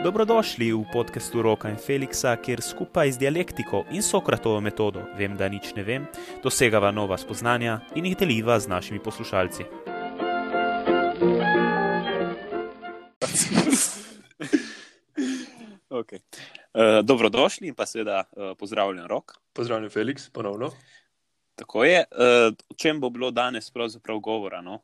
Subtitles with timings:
[0.00, 5.44] Dobrodošli v podkastu Roka in Feliksa, kjer skupaj z dialektiko in Sokratovo metodo, vem, da
[5.44, 6.08] nič ne vem,
[6.40, 9.60] dosegava nova spoznanja in jih deliva z našimi poslušalci.
[16.00, 16.24] okay.
[16.72, 19.36] uh, dobrodošli in pa seveda uh, pozdravljen rok.
[19.52, 20.72] Pozdravljen, Feliks, ponovno.
[21.60, 22.08] Tako je.
[22.08, 24.80] Uh, o čem bo bilo danes pravzaprav govora, no?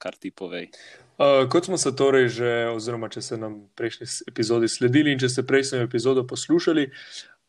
[0.00, 0.72] kar ti povej?
[0.72, 1.03] Uh,
[1.50, 5.46] kot smo se torej že, oziroma če ste nam prejšnji epizodi sledili in če ste
[5.46, 6.88] prejšnjo epizodo poslušali,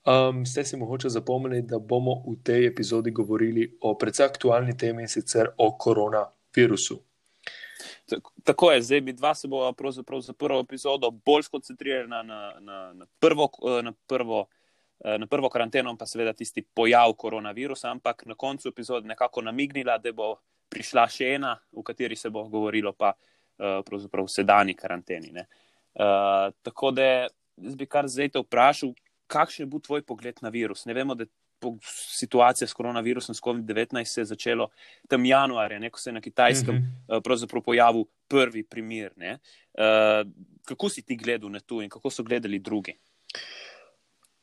[0.06, 5.06] um, ste si mogoče zapomnili, da bomo v tej epizodi govorili o precej aktualni temi
[5.06, 7.00] in sicer o koronavirusu.
[8.46, 12.94] Tako je, zdaj mi dva se bova pravzaprav za prvo epizodo bolj skoncentrirana na, na,
[12.94, 13.50] na prvo.
[13.84, 14.46] Na prvo
[15.04, 19.98] Eh, na prvo karanteno, pa seveda tisti pojav koronavirusa, ampak na koncu epizode nekako namignila,
[19.98, 20.38] da bo
[20.72, 25.32] prišla še ena, v kateri se bo govorilo pa uh, pravzaprav v sedajni karanteni.
[25.96, 28.94] Uh, tako da bi kar zdaj te vprašal,
[29.32, 30.86] kakšen bo tvoj pogled na virus?
[30.86, 31.26] Ne vemo, da
[31.82, 34.68] situacija s koronavirusom, s COVID-19 se je začela
[35.10, 37.18] tam januarja, ne, ko se je na kitajskem mm -hmm.
[37.18, 39.14] uh, pravzaprav pojavil prvi primer.
[39.18, 40.32] Uh,
[40.66, 42.98] kako si ti gledal na to in kako so gledali drugi?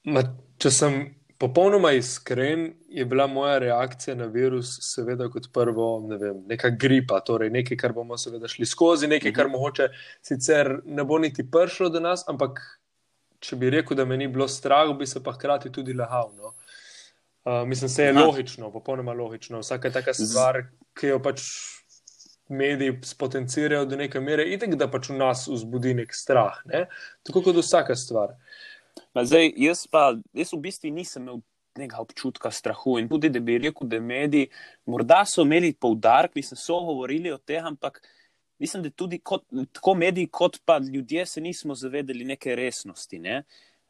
[0.05, 0.22] Ma,
[0.59, 6.37] če sem popolnoma iskren, je bila moja reakcija na virus, seveda, kot prvo, ne vem,
[6.47, 9.57] neka gripa, torej nekaj, kar bomo seveda šli skozi, nekaj, kar mhm.
[9.57, 9.89] mogoče
[10.23, 12.62] sicer ne bo niti prišlo do nas, ampak
[13.43, 16.31] če bi rekel, da me ni bilo strah, bi se pa hkrati tudi lahal.
[16.39, 16.55] No?
[17.43, 18.23] Uh, mislim, se je Aha.
[18.23, 19.65] logično, popolnoma logično.
[19.67, 20.61] Vsaka taka stvar,
[20.95, 21.43] ki jo pač
[22.55, 26.62] mediji spotencirajo do neke mere, itek da pač v nas vzbudi nek strah.
[26.71, 26.84] Ne?
[27.27, 28.37] Tako kot vsaka stvar.
[28.37, 28.62] Uh,
[29.15, 31.43] Zdaj, jaz pa jaz v bistvu nisem imel
[31.77, 34.51] tega občutka strahu in tudi, da bi rekel, da mediji
[34.87, 38.03] morda so imeli poudarek, mislim, so govorili o tem, ampak
[38.61, 43.19] mislim, da tudi kot, tako mediji, kot pa ljudje se nismo zavedali neke resnosti.
[43.19, 43.43] Ne?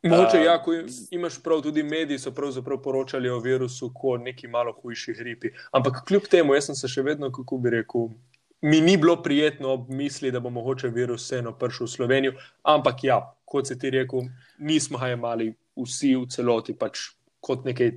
[0.03, 0.73] Mogoče, uh, ja, ko
[1.11, 5.53] imaš prav, tudi mediji so pravzaprav poročali o virusu kot neki malo hujši gripi.
[5.71, 8.09] Ampak kljub temu, jaz sem se še vedno, kako bi rekel,
[8.63, 13.21] mi ni bilo prijetno misli, da bo mogoče virus vseeno prišel v Slovenijo, ampak ja,
[13.53, 17.11] kot si ti rekel, nismo ga imeli vsi v celoti, pač
[17.43, 17.93] kot nekaj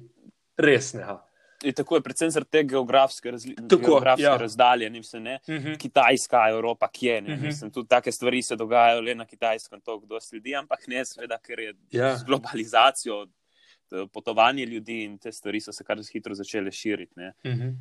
[0.57, 1.19] resnega.
[1.65, 4.35] In tako je, predvsem zaradi te geografske, razli tako, geografske ja.
[4.37, 5.67] razdalje, mislim, ne, uh mhm.
[5.67, 5.77] -huh.
[5.79, 7.27] Kitajska, Evropa, kje ne.
[7.27, 7.43] Uh mhm.
[7.43, 7.47] -huh.
[7.47, 11.37] mislim, tudi take stvari se dogajajo le na Kitajskem, to kdo sledi, ampak ne, seveda,
[11.37, 12.15] ker je ja.
[12.17, 13.25] z globalizacijo.
[14.13, 17.13] Potovanje ljudi in te stvari so se kar hitro začele širiti.
[17.15, 17.75] Uh -huh.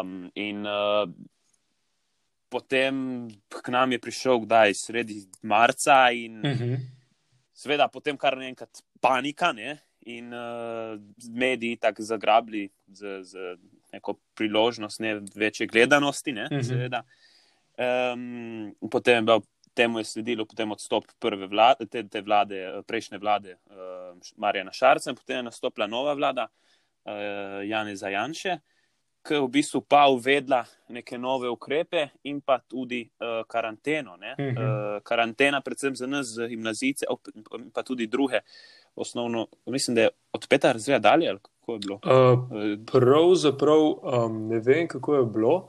[0.00, 1.10] um, in uh,
[2.48, 6.64] potem k nam je prišel, kdaj, sredi marca, in uh mhm.
[6.64, 6.99] -huh.
[7.60, 9.78] Sveda, potem kar naenkrat panika ne?
[10.08, 10.96] in uh,
[11.28, 13.56] mediji tako zagrabili z, z
[13.92, 15.18] neko priložnost ne?
[15.34, 16.32] večje gledanosti.
[16.32, 16.48] Ne?
[16.50, 17.02] Uh -huh.
[18.14, 19.40] um, potem je
[19.74, 25.14] temu je sledilo potem odstop prve vlade, te, te vlade, prejšnje vlade uh, Marjana Šarca,
[25.14, 27.12] potem je nastopila nova vlada uh,
[27.68, 28.58] Jane Zajanše
[29.22, 34.14] ki je v bistvu pa uvedla neke nove ukrepe in pa tudi uh, karanteno.
[34.14, 34.50] Uh -huh.
[34.50, 38.40] uh, karantena, predvsem za nas, za gimnazijce, in pa tudi druge,
[38.94, 41.38] osnovno, mislim, da je od peta razreda dalje.
[41.42, 41.94] Kako je bilo?
[41.94, 42.38] Uh,
[42.92, 45.68] Pravzaprav um, ne vem, kako je bilo.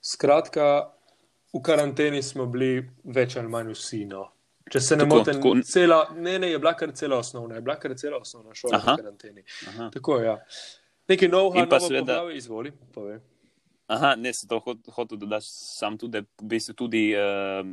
[0.00, 0.90] Skratka,
[1.52, 4.04] v karanteni smo bili več ali manj vsi.
[4.04, 4.28] No.
[4.70, 5.40] Če se ne motim,
[6.14, 8.92] ne, ne, je bila kar cela osnovna, je bila kar cela osnovna šola Aha.
[8.92, 9.42] v karanteni.
[9.68, 9.88] Aha.
[9.94, 10.20] Tako.
[10.22, 10.36] Ja.
[11.10, 12.72] Nekaj novega, pa seveda, izvoli.
[12.94, 13.20] Pove.
[13.90, 17.64] Aha, ne, se to hotel, hot, da sem tudi, v bistvu tudi uh,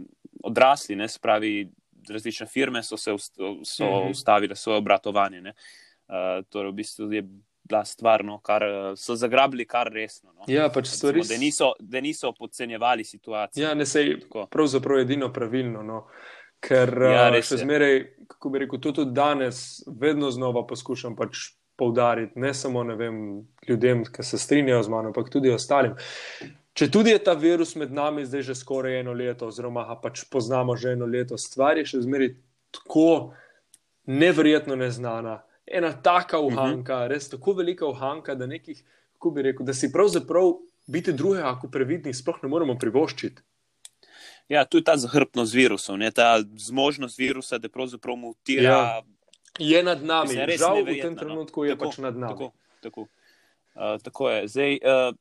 [0.50, 1.68] odrasli, ne, spravi,
[2.09, 4.12] različne firme so se ust, so mm -hmm.
[4.12, 5.42] ustavile svoje obratovanje.
[6.08, 7.24] Uh, torej, v bistvu je
[7.68, 8.64] bila stvar, no, kar
[8.96, 10.34] so zagrabili kar resno.
[10.34, 10.44] No.
[10.48, 11.22] Ja, pač stvari.
[11.30, 13.68] Da niso, da niso podcenjevali situacijo.
[13.68, 14.19] Ja, ne sej,
[14.50, 15.84] pravzaprav edino pravilno.
[15.84, 16.08] No.
[16.59, 22.53] Ker ja, še zmeraj, kako bi rekel, tudi danes, vedno znova poskušam pač poudariti, ne
[22.53, 25.93] samo vem, ljudem, ki se strinjajo z mano, ampak tudi ostalim.
[26.77, 30.75] Če tudi je ta virus med nami zdaj že skoraj eno leto, oziroma pač poznamo
[30.77, 32.35] že eno leto, stvar je še zmeraj
[32.74, 33.33] tako
[34.06, 35.41] nevrjetno neznana.
[35.68, 36.47] Ena taka mhm.
[36.47, 37.07] uhanka, uh -huh.
[37.13, 38.83] res tako velika uhanka, da, nekih,
[39.35, 40.53] rekel, da si pravzaprav
[40.88, 43.41] biti drugega, ako previdni, sploh ne moremo privoščiti.
[44.50, 48.63] Ja, tu je ta zahrbtnost virusa, ta zmožnost virusa, da pravzaprav mutira.
[48.63, 49.01] Ja
[49.59, 50.33] je nad nami.
[50.57, 51.19] Žal, v tem no.
[51.19, 51.65] trenutku no.
[51.65, 52.33] je tako, pač nad nami.
[52.33, 52.51] Tako,
[52.81, 53.01] tako.
[53.77, 54.48] Uh, tako je.
[54.48, 55.15] Zdaj, uh,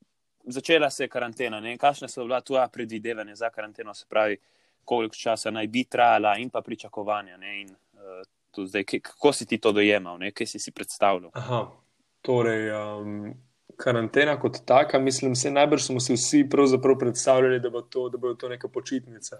[0.46, 1.60] začela se je karantena.
[1.78, 4.36] Kakšne so bila tvoja predvidevanja za karanteno, se pravi,
[4.84, 7.36] koliko časa naj bi trajala in pa pričakovanja.
[7.36, 10.30] In, uh, zdaj, kako si ti to dojemal, ne?
[10.32, 11.30] kaj si si predstavljal?
[11.34, 11.66] Aha,
[12.22, 12.70] torej.
[12.72, 13.34] Um...
[13.76, 16.46] Karantena kot taka, mislim, se najbrž smo si vsi
[16.98, 19.36] predstavljali, da bo to, da bo to neka počitnica.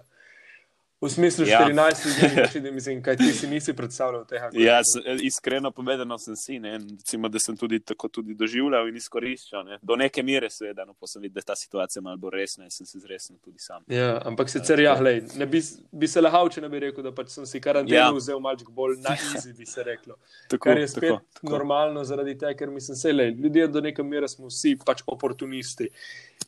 [1.01, 1.59] V smislu ja.
[1.69, 4.49] 14 let, mislim, kaj ti si nisi predstavljal tega.
[4.53, 4.79] Ja,
[5.21, 9.65] iskreno povedano sem si, ne, recimo, da sem tudi tako tudi doživljal in izkoriščal.
[9.65, 9.77] Ne.
[9.81, 12.65] Do neke mere, seveda, no, pa sem videl, da je ta situacija malo bolj resna
[12.65, 13.83] in sem se zresnil tudi sam.
[13.93, 15.61] Ja, ampak sicer, ja, glej, ne bi,
[15.91, 18.07] bi se lahal, če ne bi rekel, da pač sem si karanteno ja.
[18.15, 20.17] vzel malček bolj na izi, bi se reklo.
[20.49, 21.51] tako, Kar je spet tako, tako.
[21.53, 25.91] normalno zaradi tega, ker mislim, se le, ljudje do neke mere smo vsi pač oportunisti.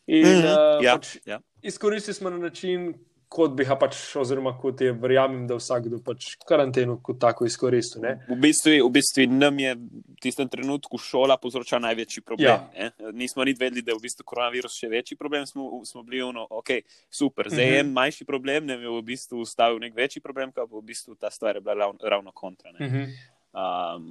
[0.07, 0.79] In mm -hmm.
[0.79, 1.39] uh, ja, pač ja.
[1.61, 2.95] izkoristili smo na način,
[3.29, 8.07] kot bi ga pač, oziroma kot je, verjamem, da vsakdo pač karanteno kot tako izkoristil.
[8.25, 12.65] V bistvu, v bistvu nam je v tistem trenutku šola povzročila največji problem.
[12.73, 12.89] Ja.
[13.13, 16.47] Nismo ni vedeli, da je v bistvu koronavirus še večji problem, smo, smo bili ono,
[16.49, 16.73] ok,
[17.05, 17.95] super, zdaj je en mhm.
[18.01, 21.59] manjši problem, ne je v bistvu ustavil nek večji problem, pa v bistvu ta stvar
[21.59, 22.73] je bila ravno, ravno kontra.
[22.81, 23.13] Mhm.
[23.49, 24.09] Um,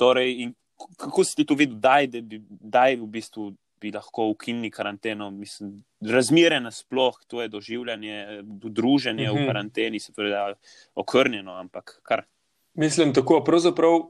[0.00, 0.48] torej,
[0.96, 3.52] kako si ti to videl, da je v bistvu
[3.84, 5.30] bi lahko ukinili karanteno.
[5.30, 9.36] Mislim, razmere nasploh, to je doživljanje, druženje mm -hmm.
[9.36, 9.46] v mhm.
[9.46, 10.54] karanteni, se pravi,
[10.94, 12.24] okrnjeno, ampak kar.
[12.74, 14.00] Mislim, tako pravzaprav.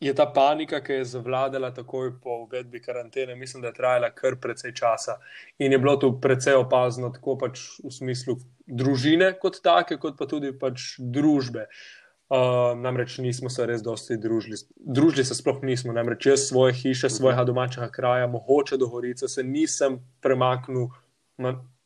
[0.00, 4.36] Je ta panika, ki je zavladala takoj po uvedbi karantene, mislim, da je trajala kar
[4.40, 5.14] precej časa
[5.58, 8.36] in je bilo to precej opazno, tako pač v smislu
[8.66, 11.60] družine, kot take, kot pa tudi pač družbe.
[11.60, 14.56] Uh, Uh, namreč nismo se res dosti družili.
[14.80, 19.44] Družili se sploh nismo, namreč jaz svoje hiše, svojega domačega kraja, mogoče do Horice, se
[19.44, 20.88] nisem premaknil,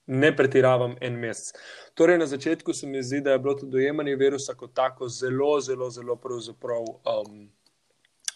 [0.07, 1.59] ne pretiravam en mesec.
[1.99, 5.59] Torej, na začetku se mi zdi, da je bilo to dojemanje virusa kot tako zelo,
[5.61, 7.49] zelo, zelo pravzaprav um,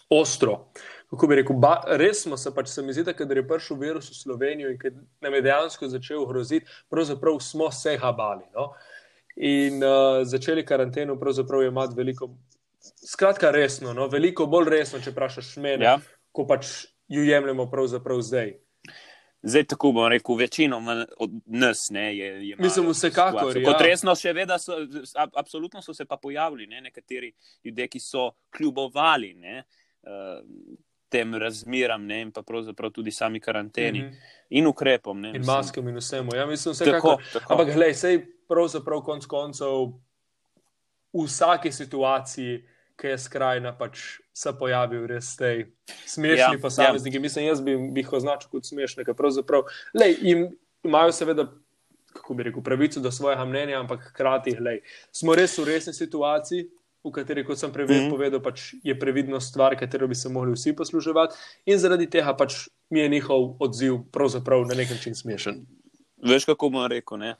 [0.09, 0.65] ostro.
[1.09, 3.79] Kako bi rekel, ba, res smo se pač, se mi zdi, da kadar je prišel
[3.79, 8.43] virus v Slovenijo in kad nam je dejansko začel groziti, pravzaprav smo se ga bali.
[8.53, 8.73] No?
[9.35, 12.29] In uh, začeli karanteno, pravzaprav je imati veliko,
[13.07, 14.07] skratka, resno, no?
[14.07, 15.95] veliko bolj resno, če vprašaš mene, ja.
[16.31, 18.53] ko pač jo jemljemo pravzaprav zdaj.
[19.43, 20.79] Zdaj, tako bom rekel, večino
[21.19, 22.47] od nas ne, je.
[22.47, 23.57] je Mislim, vsekakor.
[23.57, 23.65] Ja.
[23.65, 24.77] Kot resno, še vedno so,
[25.35, 27.33] absolutno so se pa pojavili ne, nekateri
[27.65, 29.63] ljudje, ki so kljubovali ne,
[30.07, 30.39] uh,
[31.11, 34.47] tem razmeram ne, in pa pravzaprav tudi sami karanteni mm -hmm.
[34.49, 35.21] in ukrepom.
[35.21, 36.35] Ne, in maskem in vsemu.
[36.35, 37.01] Ja, mislim, vsekakor.
[37.01, 37.53] Tako, tako.
[37.53, 39.89] Ampak, gledaj, sej pravzaprav konec koncev
[41.13, 42.61] v vsaki situaciji,
[42.97, 44.03] ki je skrajna, pač
[44.33, 45.49] se pojavijo res te
[46.05, 47.17] smešni ja, posamezniki.
[47.17, 47.21] Ja.
[47.21, 49.65] Mislim, jaz bi, bi jih označil kot smešne, ker pravzaprav
[49.97, 50.47] lej, im,
[50.85, 51.49] imajo seveda.
[52.13, 54.51] Kako bi rekel, pravico do svojega mnenja, ampak hkrati
[55.09, 56.67] smo res v resni situaciji,
[57.03, 58.09] v kateri, kot sem prej mm -hmm.
[58.13, 61.35] povedal, pač je previdnost stvar, katero bi se mogli vsi posluževati,
[61.65, 65.65] in zaradi tega pač mi je njihov odziv pravzaprav na nek način smešen.
[66.23, 67.35] Veš, kako bomo rekel, ne?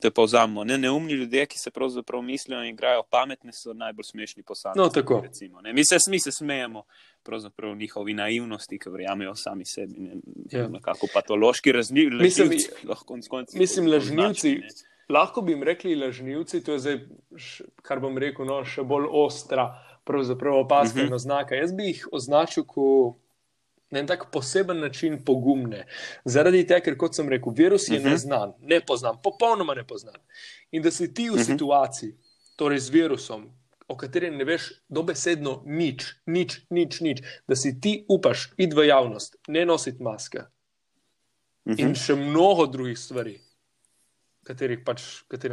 [0.00, 0.64] te pa vzamemo.
[0.64, 4.82] Ne, neumni ljudje, ki se pravzaprav mislijo in igrajo pametne, so najbolj smešni posamezniki.
[4.82, 5.20] No, tako.
[5.24, 6.82] Recimo, mi, se, mi se smejemo
[7.22, 9.94] pravzaprav njihovi naivnosti, ki verjamejo sami sebi.
[9.98, 10.20] Ne,
[10.50, 10.68] ja.
[10.68, 12.22] Nekako patološki razmišljanje.
[12.22, 12.50] Mislim,
[12.88, 14.60] lahko konci, mislim lažnivci.
[15.08, 16.96] Lahko bi jim rekli lažnivci, to je zdaj,
[17.82, 19.68] kar bom rekel, no, še bolj ostra,
[20.04, 21.14] pravzaprav opazna uh mhm.
[21.14, 21.22] -huh.
[21.22, 21.54] znaka.
[21.54, 23.16] Jaz bi jih označil kot
[23.90, 25.84] na en tak poseben način pogumne.
[26.24, 28.08] Zaradi tega, ker kot sem rekel, virus je uh mhm.
[28.08, 28.12] -huh.
[28.12, 30.20] neznan, ne poznan, popolnoma ne poznan.
[30.70, 31.42] In da si ti v uh mhm.
[31.42, 31.52] -huh.
[31.52, 32.16] situaciji,
[32.56, 33.52] torej z virusom,
[33.88, 38.86] o katerem ne veš dobesedno nič, nič, nič, nič, da si ti upaš iti v
[38.86, 40.44] javnost, ne nositi maske uh
[41.64, 41.80] -huh.
[41.80, 41.94] in mhm.
[41.94, 43.40] še mnogo drugih stvari.
[44.46, 45.02] Katerih pač,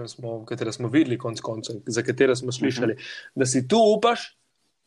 [0.07, 3.31] smo, katere smo videli, konc koncev, za katere smo slišali, uh -huh.
[3.35, 4.37] da si tu upaš,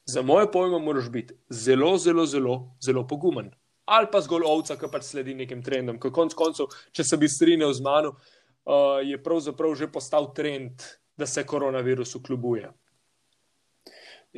[0.07, 3.51] za moje pojme, moraš biti zelo, zelo, zelo, zelo pogumen.
[3.85, 5.99] Ali pa zgolj ovca, ki pač sledi nekim trendom.
[5.99, 10.83] Konec koncev, če se bi strinjal z mano, uh, je pravzaprav že postal trend,
[11.17, 12.71] da se koronavirus ukljubuje.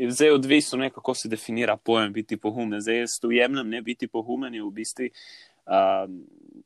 [0.09, 2.81] Zdaj je odvisno, kako se definira pojem biti pogumen.
[2.81, 6.07] Zdaj jaz to jemljem, ne biti pogumen je v bistvu uh,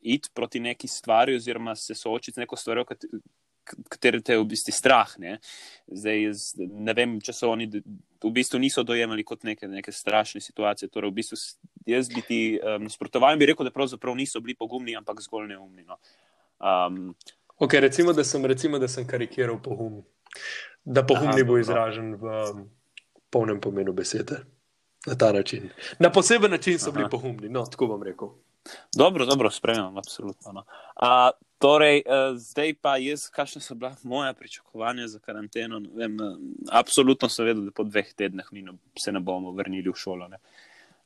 [0.01, 2.85] iti proti neki stvari, oziroma se soočiti z neko stvarjo,
[3.89, 5.15] katere te je v bistvu strah.
[5.17, 5.39] Ne?
[5.87, 7.71] Zdaj, jaz, ne vem, če so oni
[8.23, 10.89] v bistvu niso dojemali kot neke, neke strašne situacije.
[10.89, 11.37] Torej, v bistvu
[11.85, 15.47] jaz bi ti um, nasprotoval in bi rekel, da pravzaprav niso bili pogumni, ampak zgolj
[15.51, 15.83] neumni.
[15.83, 15.99] No.
[16.59, 17.15] Um,
[17.57, 20.01] ok, recimo da, sem, recimo, da sem karikiral pogum.
[20.83, 22.65] Da pogum ne bo izražen v um,
[23.29, 24.43] polnem pomenu besede.
[25.05, 25.69] Na ta način.
[25.99, 27.11] Na poseben način so bili aha.
[27.11, 28.29] pogumni, no, tako bom rekel.
[28.95, 30.51] Dobro, dobro, spremljam, absolutno.
[30.51, 30.63] No.
[30.95, 31.31] A,
[31.63, 35.79] torej, a, zdaj pa jaz, kakšne so bila moja pričakovanja za karanteno?
[35.95, 36.35] Vem, a,
[36.83, 40.27] absolutno sem vedel, da po dveh tednih no, se ne bomo vrnili v šolo.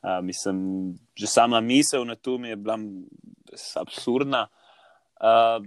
[0.01, 2.79] A, mislim, že sama misel na to mi je bila
[3.83, 4.47] absurdna.
[5.21, 5.59] A,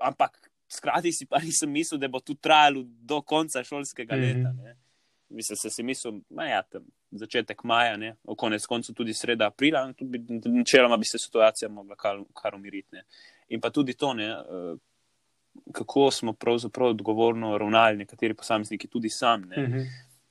[0.00, 0.40] ampak,
[0.70, 4.36] skrati si pa nisem mislil, da bo to trajalo do konca šolskega mm -hmm.
[4.36, 4.52] leta.
[4.52, 4.76] Ne?
[5.28, 9.92] Mislim, se si mislil, da je tam začetek maja, ne, konec koncev tudi sreda aprila,
[10.44, 12.88] načeloma bi se situacija mogla kar, kar umiriti.
[12.92, 13.04] Ne.
[13.50, 14.78] In pa tudi to, ne, uh,
[15.74, 19.42] kako smo pravzaprav odgovorno ravnali, nekateri posamezniki, tudi sam.
[19.42, 19.72] Uh Mhm.
[19.72, 19.86] -huh.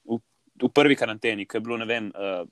[0.06, 0.20] v,
[0.64, 2.48] v prvi karanteni, ki je bilo, ne vem, uh,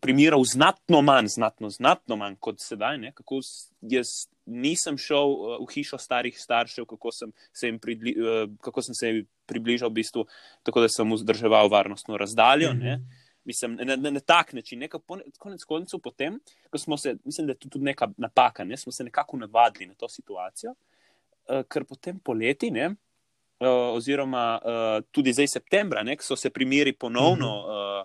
[0.00, 2.98] primerov znatno manj, znatno, znatno manj kot sedaj.
[2.98, 3.12] Ne?
[3.12, 3.40] Kako
[3.80, 4.06] jaz
[4.46, 8.14] nisem šel uh, v hišo starih staršev, kako sem se jim, pridli,
[8.60, 10.26] kako sem se jim približal, v bistvu,
[10.62, 12.72] tako da sem vzdrževal varnostno razdaljo.
[12.74, 12.78] Mhm.
[12.80, 13.00] Uh -huh.
[13.44, 15.00] Mislim, na, na, na tak način, nekaj
[15.38, 16.38] konec koncev, potem,
[16.70, 19.86] ko smo se, mislim, da je to tudi neka napaka, ne, smo se nekako navadili
[19.86, 26.16] na to situacijo, uh, ker potem poleti, ne, uh, oziroma uh, tudi zdaj septembra, ne,
[26.20, 28.04] so se primeri ponovno, uh,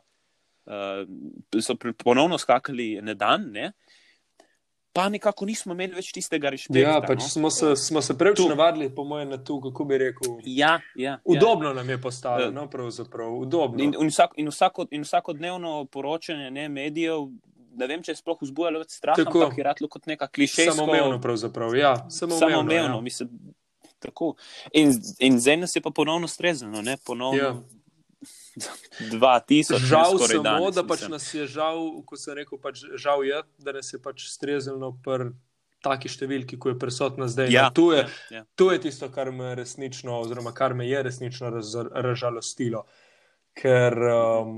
[0.72, 3.72] uh, so pri, ponovno skakali na dan, ne,
[4.96, 6.80] pa nekako nismo imeli več tistega respekta.
[6.80, 7.28] Ja, pač no.
[7.28, 8.46] smo se, smo se preveč Tu.
[8.48, 10.38] navadili, po mojem, na to, kako bi rekel.
[10.48, 12.52] Ja, ja, Udobno nam je postalo, Ja.
[12.52, 13.84] no, pravzaprav, udobno.
[13.84, 17.28] In, in, vsak, in, vsako, in vsakodnevno poročanje ne, medijev,
[17.75, 19.44] ne vem, če je sploh vzbujalo več straha, Tako.
[19.44, 20.78] ampak je ratlo kot neka klišejska.
[20.78, 21.75] Samoumevno, pravzaprav.
[21.75, 22.48] Ja, samoumevno.
[22.48, 23.02] Samoumevno, ja.
[23.02, 23.36] mislim.
[24.00, 24.36] Tako.
[24.72, 27.44] In, in zdaj nas je pa ponovno streznilo, ne ponovno.
[27.44, 27.52] Ja.
[28.56, 31.12] 2000, ne, Žal samo, danes, da pač mislim.
[31.12, 35.34] nas je žal, ko sem rekel, pač žal je, da nas je pač streznilo pri
[35.86, 37.52] taki številki, ko je prisotna zdaj.
[37.54, 38.44] Ja, to, je, ja, ja.
[38.58, 42.86] to je tisto, kar me resnično, oziroma kar me je resnično raz, razžalostilo.
[43.56, 44.56] Ker um,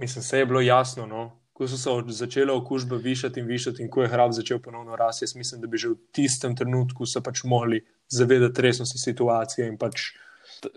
[0.00, 3.90] mislim, se je bilo jasno, no, ko so se začele okužbe višati in višati, in
[3.90, 7.22] ko je hrab začel ponovno rasti, jaz mislim, da bi že v tistem trenutku se
[7.22, 10.10] pač mogli zavedati resnosti situacije in pač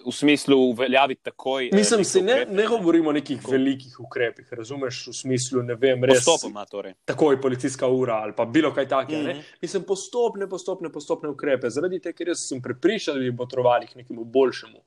[0.05, 1.67] V smislu uveljaviti takoj.
[1.67, 5.75] eh, Mislim, se ne, ukrepe, ne govorimo o nekih velikih ukrepih, razumeš, v smislu, ne
[5.75, 6.25] vem, res.
[6.25, 6.93] Postopoma, torej.
[7.05, 9.21] Takoj policijska ura ali pa bilo kaj takega.
[9.21, 9.37] Mm.
[9.37, 9.57] -hmm.
[9.61, 11.69] Mislim, postopne, postopne, postopne ukrepe.
[11.69, 14.79] Zaradi tega, ker jaz sem prepričan, da bi potrovali k nekemu boljšemu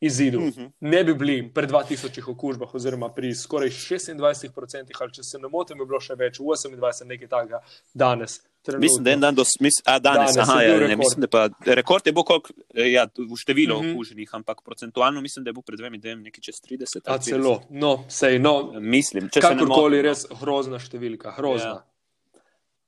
[0.00, 0.40] izidu.
[0.40, 0.60] Mm Mhm.
[0.60, 0.70] -hmm.
[0.80, 5.78] Ne bi bili pri 2000 okužbah, oziroma pri skoraj 26%, ali če se ne motim,
[5.78, 7.60] je bilo še več, 28, nekaj takega
[7.94, 8.40] danes.
[8.62, 8.82] Trenutno.
[8.84, 11.28] Mislim, da je en dan, dos, mis, a, danes, Danes aha, ja, ne, mislim, da
[11.28, 13.86] pa rekord je bil koliko, eh, ja, v številu Mhm.
[13.86, 13.94] mm -hmm.
[13.94, 17.00] okuženih, ampak procentualno mislim, da je bil pred dvemi dnevi nekaj čez 30.
[17.06, 17.24] A ali 30.
[17.24, 20.02] celo, no, sej, no, Mislim, če se ne motim, no.
[20.02, 21.82] res grozna številka, grozna.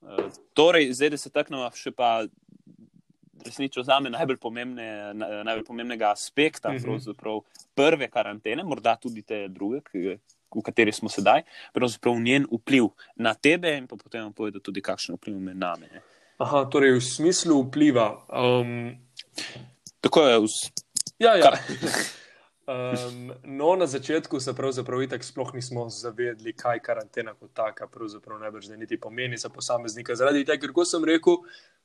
[0.03, 2.27] Eh, Torej, zdaj, da se taknemo še pa
[3.43, 6.83] resnično za me najbolj, pomembne, na- najbolj pomembnega aspekta Mhm.
[6.83, 7.41] pravzaprav
[7.75, 10.19] prve karantene, morda tudi te druge, ki,
[10.51, 12.85] v kateri smo sedaj, pravzaprav njen vpliv
[13.17, 15.89] na tebe in pa potem vam povedal tudi, kakšen vpliv ima na me.
[16.39, 18.09] Aha, torej v smislu vpliva.
[18.29, 18.97] Um,
[20.01, 20.73] Tako je, vs-
[21.19, 21.53] ja, ja.
[22.67, 28.39] Um, no, na začetku se pravzaprav itak sploh nismo zavedli, kaj karantena kot taka pravzaprav
[28.39, 30.15] najbrž zdaj niti pomeni za posameznika.
[30.15, 31.41] Zaradi tega, ker kot sem rekel,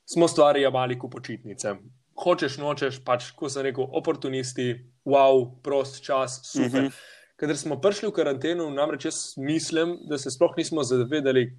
[0.06, 1.76] smo stvari jemali kot počitnice.
[2.18, 6.88] Hočeš, nočeš, pač, ko sem rekel, oportunisti, wow, prost čas, super.
[6.88, 7.04] Mhm.
[7.38, 11.52] Ker smo prišli v karanteno, namreč jaz mislim, da se sploh nismo zavedali,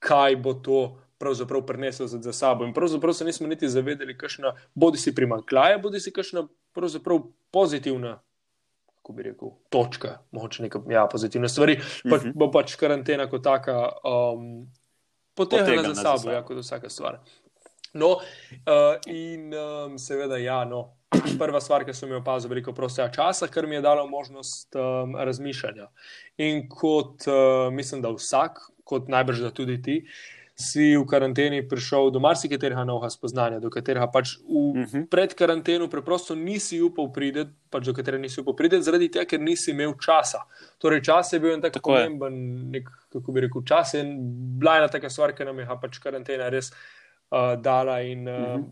[0.00, 0.80] kaj bo to
[1.20, 2.64] pravzaprav prineslo za, za sabo.
[2.64, 6.46] In pravzaprav se nismo niti zavedali, kakšna bodi si primankljaja, bodi si kakšna
[7.52, 8.20] pozitivna.
[9.00, 11.70] Kako bi rekel, točka, mogoče neka ja, pozitivna stvar,
[12.04, 12.32] pa, Mhm.
[12.36, 14.66] bo pač karantena kot taka um,
[15.34, 16.32] potegnila za za sabo, sabo.
[16.32, 17.18] ja, kot vsaka stvar.
[17.94, 20.92] No, uh, in um, seveda, ja, no,
[21.40, 25.16] prva stvar, ki sem jo opazil, veliko prostega časa, kar mi je dalo možnost um,
[25.16, 25.88] razmišljanja.
[26.38, 29.96] In kot uh, mislim, da vsak, kot najbrž da tudi ti,
[30.60, 34.84] si v karanteni prišel do marsikaterega novega spoznanja, do katerega pač v, uh Mhm.
[34.84, 35.08] -huh.
[35.08, 39.40] pred karanteno preprosto nisi upal priti, pač do katerega nisi upal priti, zaradi tega, ker
[39.40, 40.44] nisi imel časa.
[40.78, 44.04] Torej, čas je bil en tak Tako pomemben, nek, kako bi rekel, čas je
[44.58, 46.72] bila ena taka stvar, ki nam je pač karantena res
[47.30, 48.40] uh, dala in uh, uh.
[48.40, 48.64] -huh.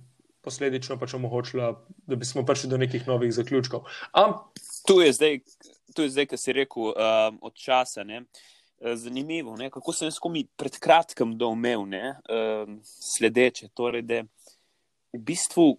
[0.42, 1.74] posledično pač omogočila,
[2.06, 3.80] da bi smo prišli do nekih novih zaključkov.
[4.12, 4.40] Ampak
[4.86, 5.40] tu je zdaj,
[5.94, 8.04] tu je zdaj, kar si rekel, um, od časa.
[8.04, 8.24] Ne?
[8.80, 9.70] Eh, Zanimivo, ne?
[9.70, 12.14] kako sem jaz komi pred kratkim doumel ne?
[12.30, 13.68] um, sledeče.
[13.74, 14.22] Torej, da
[15.12, 15.78] v bistvu,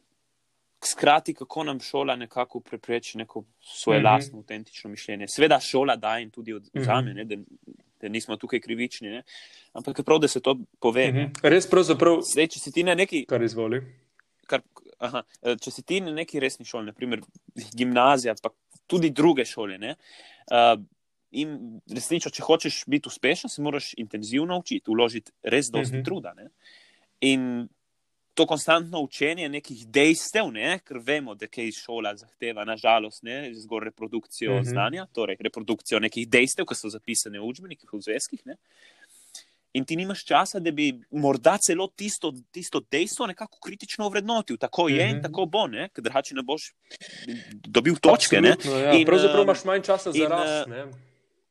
[0.84, 4.04] skrati, kako nam šola nekako prepreči neko svoje Mhm.
[4.04, 4.14] mm -hmm.
[4.14, 5.28] lastno, avtentično mišljenje.
[5.28, 6.62] Sveda šola da in tudi Mhm.
[6.74, 7.24] vzame, mm -hmm.
[7.28, 7.36] da,
[8.02, 9.24] da nismo tukaj krivični, ne?
[9.74, 11.12] ampak je prav, da se to pove.
[11.12, 11.50] Mm -huh.
[11.50, 13.82] res pravzaprav, Zdaj, če si ti na neki kar izvoli.
[14.48, 14.62] kar,
[14.98, 17.22] aha, eh, če si ti na neki resni šoli, naprimer
[17.76, 18.50] gimnazija, pa
[18.88, 19.78] tudi druge šole.
[19.78, 19.96] Ne,
[20.52, 20.84] uh,
[21.32, 25.98] in resnično, če hočeš biti uspešen, se moraš intenzivno učiti, vložiti res dosti Mhm.
[25.98, 26.06] uh -huh.
[26.06, 26.34] truda.
[26.34, 26.50] Ne.
[27.22, 27.68] In
[28.34, 33.84] to konstantno učenje nekih dejstev, ne, ker vemo, da kaj šola zahteva, nažalost, ne, zgolj
[33.84, 34.66] reprodukcijo uh Mhm.
[34.66, 34.70] -huh.
[34.70, 38.46] znanja, torej reprodukcijo nekih dejstev, ki so zapisane v učbenikih, v zvezkih.
[38.46, 38.56] Ne.
[39.74, 44.58] In ti nimaš časa, da bi morda celo tisto, tisto dejstvo nekako kritično ovrednotil.
[44.58, 45.10] Tako je mm -hmm.
[45.10, 45.24] in Mhm.
[45.24, 45.90] tako bo, ne?
[45.94, 46.74] ker drugače ne boš
[47.54, 48.42] dobil točke.
[48.42, 48.52] Ne?
[48.52, 48.94] Absolutno, Ja.
[48.94, 50.68] In, Pravzaprav um, imaš manj časa za rast.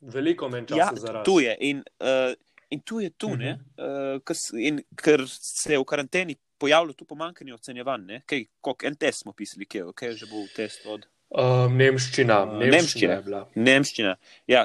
[0.00, 0.12] Ne.
[0.12, 1.25] Veliko manj časa Ja, za rast.
[1.25, 1.57] tu je.
[1.61, 2.35] In, uh,
[2.71, 4.21] in tu je tu, uh -huh.
[4.21, 8.21] uh, in ker se je v karanteni pojavilo tu pomankanje ocenjevanja.
[8.61, 11.07] Koliko en test smo pisali, kje, kje je že bil test od?
[11.28, 13.17] Uh, nemščina, nemščina.
[13.21, 13.40] Nemščina.
[13.55, 14.14] nemščina.
[14.49, 14.62] Ja,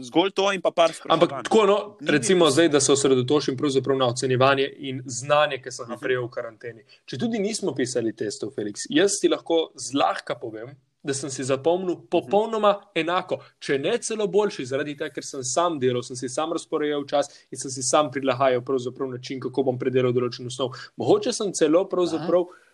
[0.00, 1.12] zgolj to in pa par stvari.
[1.12, 1.76] Ampak tako, no,
[2.08, 3.58] recimo zdaj, da se osredotočim
[3.98, 6.00] na ocenjevanje in znanje, ki sem ga mhm.
[6.00, 6.84] prejel v karanteni.
[7.04, 11.94] Če tudi nismo pisali testov, Felix, jaz ti lahko zlahka povem, da sem si zapomnil
[11.94, 12.06] mhm.
[12.12, 16.52] popolnoma enako, če ne celo boljši, zaradi tega, ker sem sam delal, sem si sam
[16.52, 18.64] razporejal čas in sem si sam prilagajal
[19.10, 20.76] način, kako bom predelal določen osnov.
[20.96, 22.48] Mogoče sem celo pravzaprav.
[22.48, 22.66] Aha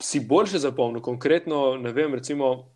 [0.00, 2.75] si boljše zapomnil, konkretno, ne vem, recimo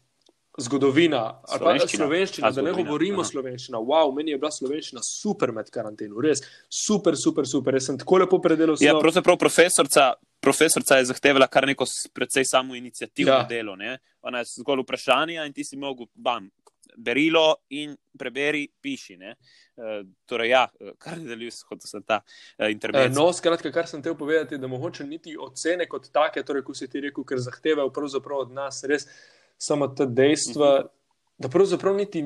[0.61, 3.79] zgodovina ali pa slovenščina, da ne govorimo slovenščina.
[3.79, 7.79] Wow, meni je bila slovenščina super med karanteno, res super, super, super.
[7.79, 8.79] Jaz sem tako lepo predelal.
[8.85, 10.13] Ja, pravzaprav profesorca.
[10.41, 11.85] Profesorca je zahtevala kar neko
[12.17, 13.47] precej samo inicijativno ja.
[13.49, 13.75] delo.
[13.77, 13.99] Ne?
[14.25, 16.47] Ona je zgolj vprašanje, in ti si mogel, bam,
[16.97, 19.19] berilo in preberi, piši.
[19.21, 20.63] Uh, torej, ja,
[20.99, 23.13] kar je delil, kot so ta uh, intervencija.
[23.17, 26.89] No, skratka, kar sem te povedati, da mogoče niti ocene kot take, torej, ko si
[26.89, 29.09] ti rekel, ker zahtevajo pravzaprav od nas res
[29.61, 30.87] samo ta dejstva, mhm.
[30.87, 30.91] -huh.
[31.39, 32.25] da pravzaprav niti.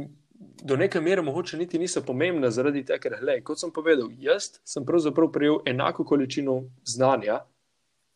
[0.65, 4.49] Do neke mere mogoče niti niso pomembne, zaradi tega, ker, gledaj, kot sem povedal, jaz
[4.65, 7.39] sem pravzaprav prejel enako količino znanja,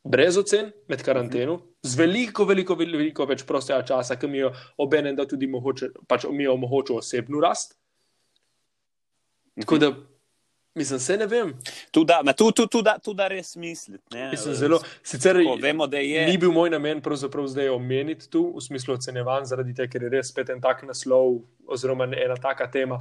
[0.05, 5.17] brez ocen, med karanteno, z veliko, veliko, veliko več prostega časa, ki mi jo obenem,
[5.17, 7.79] da tudi mogoče, pač mi jo omogoča osebno rast.
[9.61, 9.93] Tako da,
[10.79, 11.53] mislim, se ne vem.
[11.91, 14.23] Tu da, tu, tu, tu, da, tu da res misliti.
[14.37, 16.27] Zelo, sicer tako, vemo, je...
[16.27, 17.03] ni bil moj namen
[17.47, 21.41] zdaj omeniti tu, v smislu ocenjevanj, zaradi tega, ker je res spet en tak naslov,
[21.67, 23.01] oziroma ena taka tema,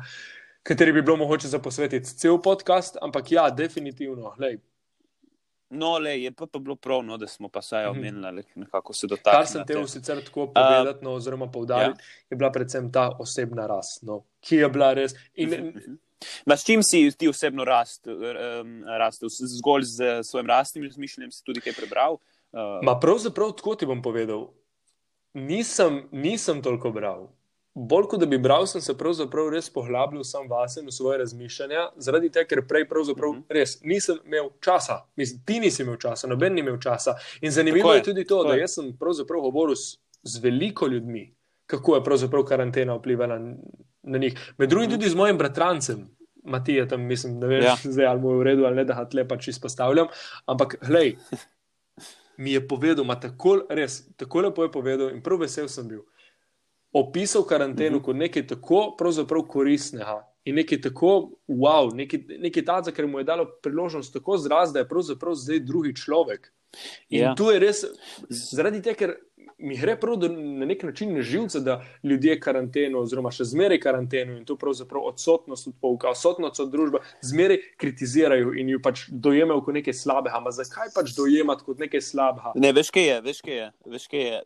[0.64, 4.36] kateri bi bilo mogoče zaposvetiti cel podcast, ampak ja, definitivno.
[4.40, 4.60] Lej,
[5.70, 8.00] No, le, je pa, pa bilo prav, no, da smo pa saj mhm.
[8.00, 9.38] omenili, kako se dotaknemo.
[9.38, 12.24] Kar sem te v sicer tako povedati, no, oziroma povdariti, ja.
[12.30, 15.16] je bila predvsem ta osebna rast, no, ki je bila res.
[15.36, 15.74] In,
[16.22, 16.44] uh -huh.
[16.46, 19.30] Ma s čim si ti osebno rast, um, rastel?
[19.30, 22.14] Zgolj z svojim rastnim razmišljanjem si tudi kaj prebral?
[22.14, 24.54] Uh, Ma pravzaprav tako ti bom povedal.
[25.34, 27.28] Nisem, nisem toliko bral
[27.78, 31.20] bolj kot da bi bral, sem se pravzaprav res poglabljal sam vase in v svoje
[31.22, 33.54] razmišljanja, zaradi tega, ker prej pravzaprav mm -hmm.
[33.54, 35.04] res nisem imel časa.
[35.16, 37.16] Mislim, ti nisi imel časa, noben ni imel časa.
[37.42, 37.98] In zanimivo je.
[37.98, 41.36] je tudi to, da jaz sem pravzaprav govoril s, z veliko ljudmi,
[41.68, 43.56] kako je pravzaprav karantena vplivala na,
[44.04, 44.54] na njih.
[44.58, 45.00] Med drugim mm -hmm.
[45.00, 46.08] tudi z mojim bratrancem.
[46.44, 47.76] Matija, tam mislim, da veš, ja.
[47.94, 50.08] zdaj ali mu je v redu ali ne, da ga tle pač izpostavljam.
[50.46, 51.16] Ampak, glej,
[52.38, 56.02] mi je povedal, ima tako, res, tako lepo je povedal in prav vesel sem bil
[56.94, 58.00] opisal karanteno mhm.
[58.00, 58.06] -huh.
[58.06, 58.98] kot nekaj tako
[59.48, 64.74] koristnega in nekaj tako wow, nekaj, nekaj tega, kar mu je dalo priložnost tako zraz,
[64.74, 66.54] da je pravzaprav zdaj drugi človek.
[67.10, 67.36] In ja.
[67.36, 67.84] tu je res,
[68.30, 69.16] zaradi tega, ker
[69.58, 74.38] mi gre prav na nek način na živce, da ljudje karanteno, oziroma še zmeraj karanteno
[74.38, 79.64] in to pravzaprav odsotnost od pouka, odsotnost od družbe, zmeraj kritizirajo in jo pač dojemajo
[79.66, 80.38] kot nekaj slabega.
[80.38, 82.54] Ampak zakaj pač dojemati kot nekaj slabega?
[82.56, 83.68] Ne, veš, kaj je, veš, kaj je,
[83.98, 84.42] veš, kaj je.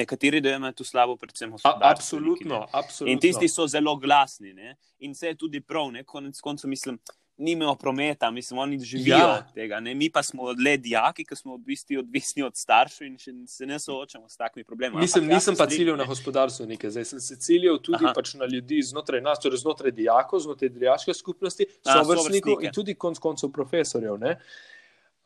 [0.00, 1.84] Nekateri dojemajo to slabo, predvsem osebno.
[1.84, 3.12] Absolutno, absolutno.
[3.12, 4.76] In tisti so zelo glasni ne?
[4.98, 6.98] in vse je tudi prav, konec koncev mislim
[7.38, 9.34] nimajo prometa, mislim, oni živijo ja.
[9.38, 9.80] od tega.
[9.80, 9.94] Ne?
[9.94, 13.78] Mi pa smo le dijaki, ki smo v bistvu odvisni od staršev in se ne
[13.78, 14.96] soočamo s takimi problemi.
[14.96, 18.46] Mislim, ja, nisem pa ciljal na gospodarstvo nekaj, zdaj sem se ciljal tudi pač na
[18.46, 24.18] ljudi znotraj nas, torej znotraj dijakov, znotraj dijaške skupnosti, sovrstnikov in tudi konc koncev profesorjev.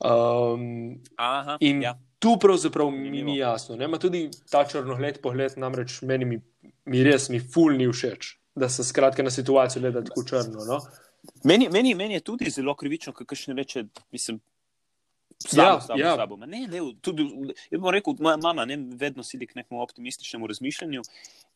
[0.03, 1.94] Um, Aha, in ja.
[2.18, 3.77] tu pravzaprav mi ni jasno.
[3.77, 3.88] Ne?
[3.88, 6.40] Ma tudi ta črnogled pogled, namreč meni mi,
[6.85, 10.66] mi res mi ful ni všeč, da se skratka na situacijo gleda tako črno.
[10.68, 10.81] No?
[11.44, 14.40] Meni, meni, meni je tudi zelo krivično, kako še reče, mislim.
[15.42, 16.14] Slabo, ja, slabo, ja.
[16.14, 16.37] slabo.
[16.46, 17.24] Ne, le, tudi,
[17.70, 21.02] jaz bom rekel, moja mama ne, vedno sedi k nekemu optimističnemu razmišljanju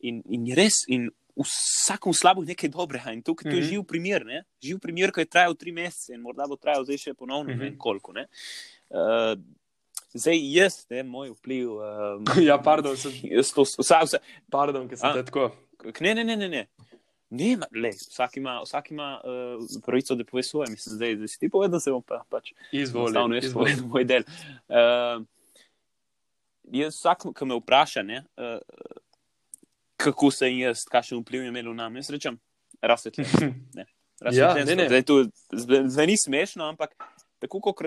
[0.09, 3.13] in, in res, in vsakom slabu nekaj dobrega.
[3.15, 3.57] In tukaj mm -hmm.
[3.57, 3.69] je mhm.
[3.69, 4.43] živ primer, ne?
[4.63, 7.55] živ primer, ki je trajal tri mesece in morda bo trajal zdaj še ponovno, mm
[7.55, 7.63] -hmm.
[7.63, 7.77] ne mhm.
[7.77, 8.13] koliko.
[8.13, 8.27] Ne?
[8.89, 9.39] Uh,
[10.13, 11.71] zdaj, jaz, ne, moj vpliv.
[11.71, 13.11] Um, ja, pardon, sem,
[13.55, 15.51] to vsak, vsak, pardon, ker sem te tako.
[16.01, 16.49] Ne, ne, ne, ne.
[16.49, 16.67] ne.
[17.29, 20.69] Ne, le, vsak ima, vsak ima uh, pravico, da pove svoje.
[20.71, 23.35] Mislim, zdaj, da si ti povedal, da se bom pa, pač izvolil.
[23.35, 24.23] Jaz povedal moj del.
[24.71, 25.25] Uh,
[26.71, 28.61] jaz, vsak, ki me vpraša, ne, uh,
[29.97, 32.39] kako se jaz, kakšen vpliv je imel na me, jaz rečem,
[32.81, 33.27] razsvetljen.
[34.33, 34.55] Ja,
[35.85, 36.95] Zveni smešno, ampak
[37.37, 37.83] tako kot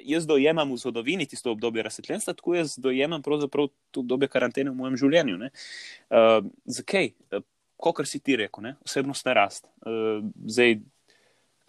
[0.00, 4.78] jaz dojemam v zgodovini tisto obdobje razsvetljenstva, tako jaz dojemam pravzaprav to obdobje karantene v
[4.78, 5.36] mojem življenju.
[5.36, 7.12] Uh, zakaj?
[7.80, 8.74] Kot si ti rekel, ne?
[8.84, 9.64] osebnostna rast.
[9.86, 10.76] Uh, zdaj,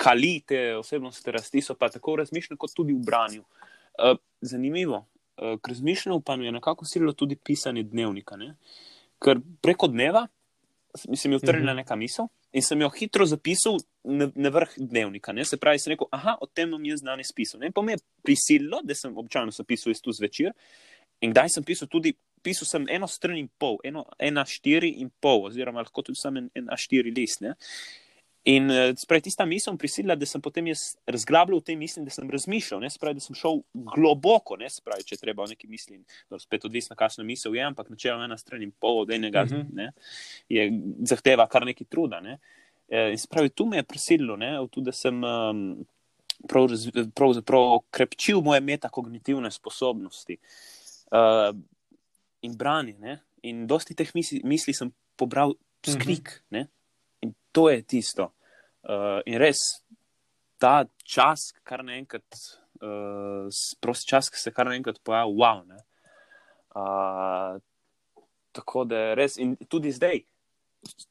[0.01, 3.45] kalite, osebnostne rasti so pa tako razmišljene, kot tudi v branju.
[3.95, 5.05] Uh, zanimivo,
[5.37, 8.35] uh, k razmišljanju pa mi je nekako sililo tudi pisanje dnevnika.
[8.37, 8.55] Ne?
[9.23, 10.27] Ker preko dneva
[10.97, 11.83] sem jim utrnila mhm.
[11.83, 15.31] neka misel in sem jo hitro zapisal na, na vrh dnevnika.
[15.33, 15.45] Ne?
[15.45, 17.61] Se pravi, sem rekel, aha, o tem bom jaz danes pisal.
[17.61, 17.71] Ne?
[17.71, 20.51] Pa me je prisililo, da sem običajno sem pisal isto zvečer.
[21.23, 22.11] In kdaj sem pisal tudi,
[22.43, 26.41] pisal sem eno stran in pol, eno, ena štiri in pol, oziroma lahko tudi samo
[26.41, 27.41] en, ena štiri list.
[27.45, 27.55] Ne?
[28.49, 32.13] In uh, spravi, tista misel prisilila, da sem potem jaz razglabljal v tej misli, da
[32.13, 33.61] sem razmišljal, ne, spravi, da sem šel
[33.93, 37.91] globoko, ne, spravi, če treba v neki misli, je spet odvisno, kakšno misel je, ampak
[37.93, 39.61] načeloma ena stran in pol od enega uh mhm.
[39.61, 39.75] -huh.
[39.77, 39.91] ne,
[40.49, 40.65] je,
[41.13, 42.19] zahteva kar nekaj truda.
[42.19, 42.39] Ne.
[42.89, 45.85] E, in spravi, tu me je prisililo, ne, to, da sem um,
[46.47, 50.37] pravzaprav prav, prav krepčil moje metakognitivne sposobnosti
[51.11, 51.55] uh,
[52.41, 52.97] in branje.
[52.99, 53.19] Ne.
[53.43, 56.41] In dosti teh misli, misli sem pobral skrik.
[56.51, 56.61] Mhm.
[56.61, 56.67] -huh
[57.21, 58.33] in to je tisto.
[58.81, 59.61] Uh, in res
[60.61, 62.25] ta čas, kar naenkrat,
[62.81, 63.49] uh,
[63.81, 65.61] prosti čas, ki se kar naenkrat pojavi, wow.
[66.71, 67.61] Uh,
[68.55, 70.23] tako da res in tudi zdaj.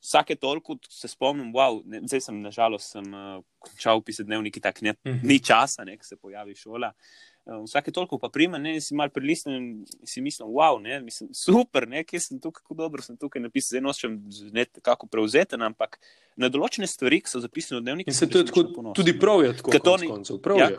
[0.03, 4.89] Vsake toliko se spomnim, wow, ne, zdaj sem nažalost sem, uh, končal pisati dnevniki, tako
[4.89, 5.27] ne, mm -hmm.
[5.29, 6.91] ni časa, ne, se pojavi šola.
[6.91, 10.99] Uh, Uh, vsake toliko pa prima, ne, si mal prilisnem in si mislim, wow, ne,
[11.01, 14.19] mislim, super, ne, kje sem tukaj, kako dobro sem tukaj napisal, zdaj nočem
[14.53, 15.97] ne kako prevzeti, ampak
[16.37, 18.13] na določene stvari, ki so zapisane v dnevniku.
[18.13, 20.79] In se to je tako, tudi prav je tako, kot ni koncev, prav ja, je.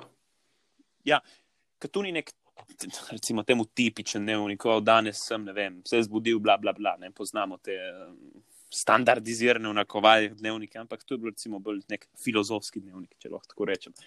[1.11, 1.21] Ja,
[1.81, 2.29] ker tu ni nek,
[3.09, 7.57] recimo temu tipičen dnevnik, danes sem, ne vem, se zbudil, bla, bla, bla, ne, poznamo
[7.57, 8.15] te um,
[8.71, 13.73] standardizirane vnakovaje dnevnike, ampak to je bil recimo bolj nek filozofski dnevnik, če lahko tako
[13.73, 13.97] rečem.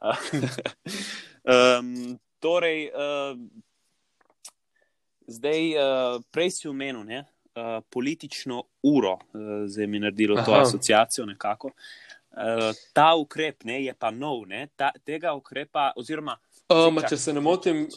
[0.00, 3.38] Um, torej, uh,
[5.26, 9.20] zdaj, uh, prej si omenil ne, uh, politično uro, uh,
[9.66, 10.44] zdaj mi je naredilo Aha.
[10.44, 11.70] to asociacijo nekako.
[12.30, 12.36] Uh,
[12.92, 16.38] ta ukrep ne, je pa nov, ne, ta, tega ukrepa, oziroma.
[16.70, 17.88] Um, če se ne motim,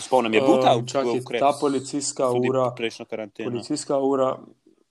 [0.00, 1.40] spomnim, je bil ta ukrep.
[1.42, 3.50] Ta policijska ura, prejšnja karantena.
[3.50, 4.36] Policijska ura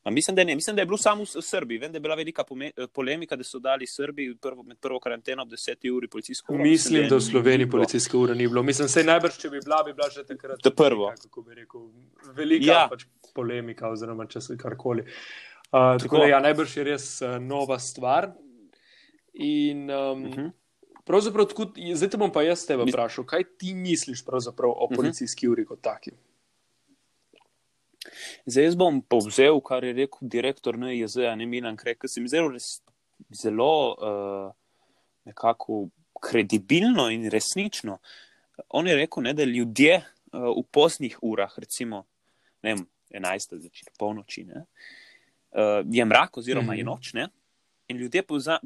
[0.10, 1.78] Mislim da, mislim, da je bilo samo v Srbiji.
[1.78, 2.44] Vem, da je bila velika
[2.94, 6.64] polemika, da so dali Srbiji prvo, med prvo karanteno ob 10 uri policijsko uro.
[6.64, 8.64] Mislim, da v Sloveniji policijske ure ni bilo.
[8.64, 10.66] Mislim, da najbrž, če bi bila, bi bila že takrat.
[10.66, 11.14] Je prvo.
[11.22, 11.86] Kako bi rekel,
[12.34, 12.88] velika ja.
[12.90, 15.06] pač polemika, oziroma če se karkoli.
[15.72, 18.32] Uh, tako da, ja, najbrž je res uh, nova stvar.
[19.34, 20.52] In, um, uh -huh.
[21.06, 24.96] Pravzaprav, tkud, zdaj te bom pa jaz tebe vprašal, kaj ti misliš o mhm.
[24.96, 26.12] policijski uri kot taki?
[28.46, 32.30] Zdaj jaz bom povzel, kar je rekel direktor NJZ, ne Milan Krek, ki se mi
[32.32, 32.52] zelo,
[33.30, 34.48] zelo uh,
[35.30, 35.88] nekako
[36.22, 38.00] kredibilno in resnično.
[38.70, 42.06] On je rekel, ne, da ljudje uh, v poznih urah, recimo
[42.64, 42.76] ne,
[43.14, 43.58] 11.
[43.60, 46.78] zvečer, polnoči, ne, uh, je mrak oziroma mm -hmm.
[46.78, 47.28] je noč ne,
[47.88, 48.60] in ljudje povza,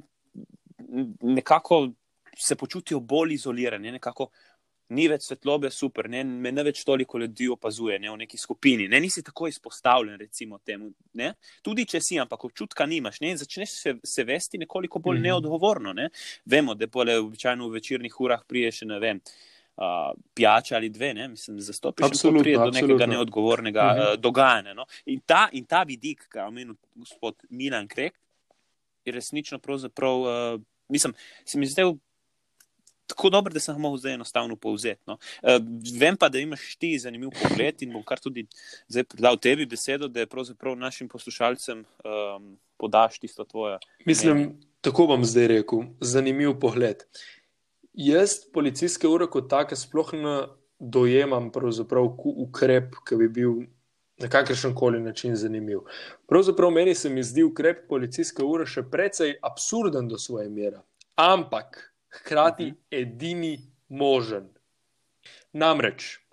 [1.21, 1.89] nekako
[2.38, 4.30] se počutijo bolj izolirani, nekako
[4.93, 8.88] ni več svetlobe, super, ne, me ne več toliko ljudi opazuje ne, v neki skupini,
[8.91, 10.91] ne, nisi tako izpostavljen, recimo temu.
[11.17, 11.32] Ne.
[11.65, 15.32] Tudi če si, ampak občutka nimaš, ne, začneš se, se vesti nekoliko bolj mm -hmm.
[15.32, 15.93] neodgovorno.
[15.93, 16.10] Ne.
[16.45, 19.21] Vemo, da pole običajno v večernih urah priješ, ne vem.
[19.76, 21.28] Uh, pijača ali dve, ne?
[21.28, 24.13] mislim, zastopiš se do nekega neodgovornega uh -huh.
[24.13, 24.74] uh, dogajanja.
[24.74, 24.86] No?
[25.06, 28.13] In, ta, in ta vidik, ki ga omenil gospod Milan Krek,
[29.06, 31.13] je resnično, pravzaprav, uh, mislim,
[31.45, 31.91] se mi zdaj
[33.08, 35.02] tako dober, da sem lahko zdaj enostavno povzeti.
[35.08, 35.18] No.
[35.44, 35.60] Uh,
[36.00, 38.46] vem pa, da imaš ti zanimiv pogled in bom kar tudi
[38.88, 43.78] zdaj predal tebi besedo, da je pravzaprav našim poslušalcem um, podaš tisto tvoje.
[44.06, 44.68] Mislim, meni.
[44.82, 47.06] tako bom zdaj rekel, zanimiv pogled.
[47.94, 50.36] Jaz policijske ure kot take sploh ne
[50.80, 53.63] dojemam pravzaprav ukrep, ki bi bil.
[54.15, 55.82] Na kakršen koli način zanimiv.
[56.28, 60.80] Pravzaprav meni se mi zdi ukrep policijske ure še precej absurden do svoje mere.
[61.20, 61.82] Ampak
[62.19, 62.78] hkrati mhm.
[62.91, 63.58] edini
[63.89, 64.49] možen.
[65.54, 66.25] Namreč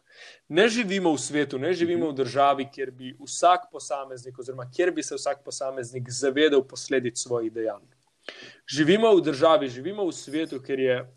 [0.53, 2.13] ne živimo v svetu, ne živimo -huh.
[2.13, 7.53] v državi, kjer bi vsak posameznik, oziroma kjer bi se vsak posameznik zavedal posledic svojih
[7.53, 7.89] dejanj.
[8.67, 11.13] Živimo v državi, živimo v svetu, kjer je,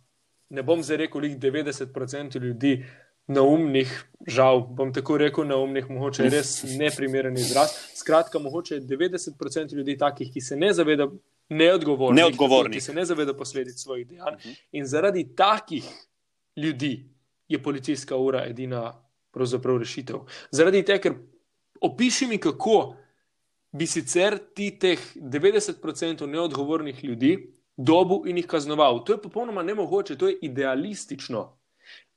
[0.49, 2.85] ne bom zdaj rekel, 90% ljudi.
[3.27, 3.89] Naumnih,
[4.27, 7.71] žal, bom tako rekel, naumnih, mogoče je res neprimeren izraz.
[7.95, 11.17] Skratka, mogoče je 90% ljudi takih, ki se ne zavedajo
[11.49, 12.73] neodgovorni, neodgovorni.
[12.73, 14.33] ki se ne zaveda posledic svojih dejanj.
[14.33, 14.49] Uh mhm.
[14.49, 14.61] -huh.
[14.71, 15.83] In zaradi takih
[16.55, 17.09] ljudi
[17.47, 19.05] je policijska ura edina
[19.79, 20.19] rešitev.
[20.51, 21.13] Zaradi tega, ker
[21.81, 22.95] opiši mi, kako
[23.71, 29.03] bi sicer ti teh 90% neodgovornih ljudi dobil in jih kaznoval.
[29.03, 31.57] To je popolnoma nemogoče, to je idealistično.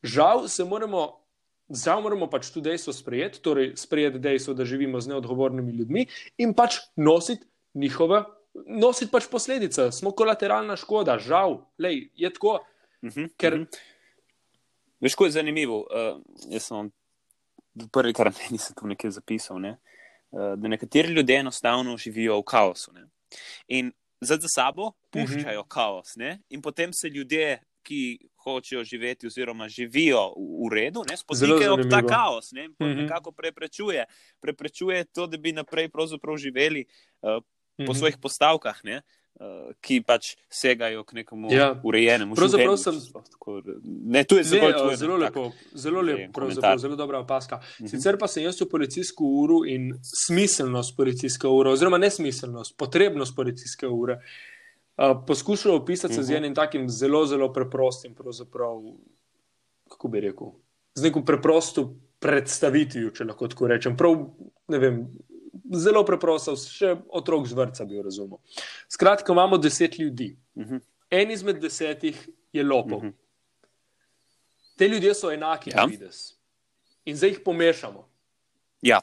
[0.02, 1.24] Žal se moramo.
[1.68, 6.06] Zdaj moramo pač tudi dejstvo sprejeti, torej sprejeti dejstvo, da živimo z neodgovornimi ljudmi
[6.38, 8.22] in pač nositi njihove
[8.66, 12.58] nositi pač posledice, smo kolateralna škoda, žal, Lej, je tako.
[13.02, 13.54] Uh mhm, -huh, ker...
[13.54, 13.68] uh mhm.
[13.68, 13.78] -huh.
[15.00, 16.18] Veš, ko je zanimivo, uh,
[16.50, 16.90] jaz sem
[17.74, 19.78] v prvi karanteni tu nekaj zapisal, ne?
[20.30, 23.06] uh, da nekateri ljudje enostavno živijo v kaosu ne?
[23.68, 25.68] in za sabo puščajo uh mhm.
[25.68, 25.68] -huh.
[25.68, 26.40] kaos, ne?
[26.48, 32.52] in potem se ljudje, ki hočejo živeti, oziroma živijo v redu, ne spozikajo ta kaos,
[32.52, 33.02] ne, mm -hmm.
[33.02, 34.04] nekako preprečuje,
[34.40, 35.88] preprečuje to, da bi naprej
[36.36, 36.84] živeli
[37.22, 37.42] uh,
[37.78, 37.98] mm -hmm.
[37.98, 38.84] svojih postavkah.
[38.84, 39.02] Ne.
[39.38, 41.68] Uh, ki pač segajo k nekemu ja.
[41.86, 42.76] urejenemu življenju.
[42.76, 42.96] Sem...
[43.84, 47.56] Ne, je zelo, ne, tvoj, zelo, lepo, zelo lepo, zelo dobra opaska.
[47.56, 47.84] Mhm.
[47.84, 47.90] -huh.
[47.90, 53.86] Sicer pa sem jaz v policijsko uro in smiselnost policijske ure, oziroma nesmiselnost, potrebnost policijske
[53.86, 56.22] ure, uh, poskušal opisati uh -huh.
[56.22, 56.36] z mhm.
[56.36, 58.14] enim takim zelo, zelo preprostim,
[59.88, 60.46] kako bi rekel,
[60.94, 63.96] z neko preprosto predstavitvijo, če lahko tako rečem.
[63.96, 64.16] Prav,
[64.68, 65.04] vem,
[65.74, 68.38] zelo preprosto, še otrok z vrca bi razumel.
[68.88, 70.36] Skratka, imamo deset ljudi.
[70.54, 70.74] Uh mhm.
[70.74, 70.80] -huh.
[71.10, 72.98] En izmed desetih je lopov.
[72.98, 73.12] Uh mhm.
[73.12, 73.68] -huh.
[74.76, 75.84] Te ljudje so enaki, ja.
[75.84, 76.16] vidiš.
[77.04, 78.08] In zdaj jih pomešamo.
[78.82, 79.00] Ja.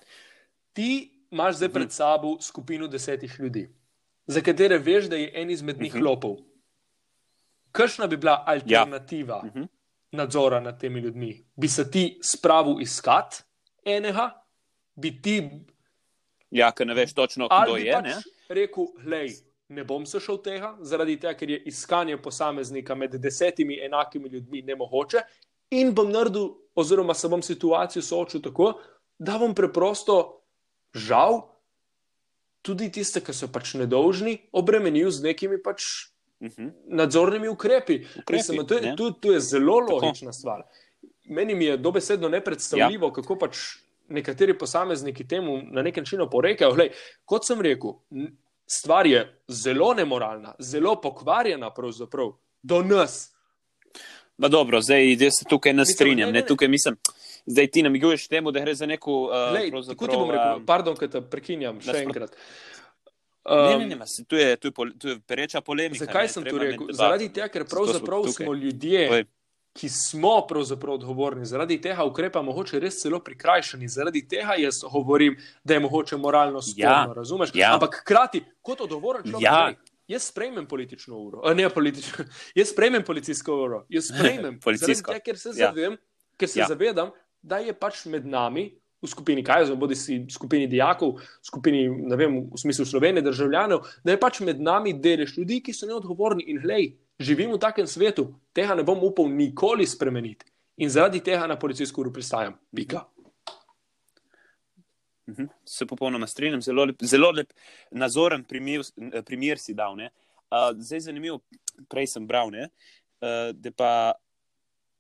[0.74, 3.70] Ti imaš zdaj pred sabo skupino desetih ljudi
[4.28, 6.06] za katere veš, da je en izmed njih uh mhm.
[6.06, 6.10] -huh.
[6.10, 6.38] lopov.
[7.72, 9.40] Kakšna bi bila alternativa ja.
[9.40, 9.60] uh mhm.
[9.60, 9.68] -huh.
[10.12, 11.46] nadzora nad temi ljudmi?
[11.56, 13.44] Bi se ti spravil iskat
[13.86, 14.44] enega,
[14.96, 15.50] bi ti.
[16.56, 17.92] Ja, ker ne veš točno, kdo je.
[17.92, 19.34] Pač rekel, hej,
[19.76, 24.62] ne bom se šel tega, zaradi tega, ker je iskanje posameznika med desetimi enakimi ljudmi
[24.62, 25.24] nemogoče,
[25.76, 28.74] in bom naredil, oziroma se bom situacijo soočil tako,
[29.18, 30.42] da bom preprosto
[30.94, 31.42] žal
[32.66, 35.84] tudi tiste, ki so pač nedolžni, obremenil z nekimi pač
[36.40, 36.68] uh mhm.
[36.68, 36.72] -huh.
[36.88, 38.06] nadzornimi ukrepi.
[38.20, 40.40] ukrepi Mislim, to, je, to, to je zelo logična Tako.
[40.40, 40.64] stvar.
[41.26, 43.14] Meni je dobesedno nepredstavljivo, ja.
[43.14, 43.58] kako pač
[44.10, 46.74] nekateri posamezniki temu na nek način oporekajo.
[46.74, 46.90] Glej,
[47.26, 47.98] kot sem rekel,
[48.68, 53.32] stvar je zelo nemoralna, zelo pokvarjena, pravzaprav do nas.
[54.38, 56.30] Ma dobro, zdaj se tukaj ne strinjam.
[56.30, 56.48] Ne, ne, ne.
[56.48, 56.96] Tukaj mislim,
[57.46, 59.22] zdaj ti namiguješ temu, da gre za neko.
[59.24, 62.36] Uh, Tako ti bom rekel, um, pardon, da te prekinjam še enkrat.
[63.46, 66.06] Um, ne, ne, ne, tu je, tu je, tu je pereča polemika.
[66.06, 66.88] Zakaj ne, sem to rekel?
[66.98, 69.26] Zaradi tega, ker pravzaprav smo ljudje.
[69.76, 75.36] Ki smo pravzaprav odgovorni, zaradi tega ukrepa, mogoče res celo prikrajšani, zaradi tega jaz govorim,
[75.64, 77.52] da je mogoče moralno sporno, ja, razumeš?
[77.54, 77.74] Ja.
[77.76, 80.16] Ampak hkrati, kot odgovoren človek, ja.
[80.16, 82.24] jaz sprejmem politično uro, ne politično,
[82.60, 85.12] jaz sprejmem policijsko uro, jaz sprejmem policijsko.
[85.12, 85.74] Tega, ker se, ja.
[85.74, 86.00] zavem,
[86.40, 86.72] ker se ja.
[86.72, 87.12] zavedam,
[87.44, 88.70] da je pač med nami,
[89.06, 93.26] v skupini Kajzer, bodi si v skupini dijakov, v skupini, ne vem, v smislu Slovenije,
[93.28, 97.60] državljanov, da je pač med nami delež ljudi, ki so neodgovorni in hej, živim v
[97.60, 100.46] takem svetu, tega ne bom upal nikoli spremeniti
[100.78, 102.58] in zaradi tega na policijsko uro pristajam.
[102.76, 103.06] Pika.
[105.30, 105.46] Mhm.
[105.66, 107.54] Se popolnoma strinjam, zelo lep, zelo lep
[107.92, 108.84] nazoren primer,
[109.26, 109.96] primer si dal.
[109.96, 111.40] Uh, zdaj, zanimivo,
[111.90, 113.90] prej sem bral, ne, uh, da pa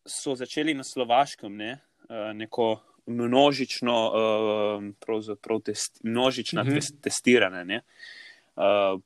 [0.05, 1.75] so začeli na Slovaškem ne,
[2.09, 4.11] Eh, neko množično,
[4.99, 7.01] pravzaprav test, množična mm -hmm.
[7.01, 7.81] testiranje ne,
[8.57, 8.97] eh,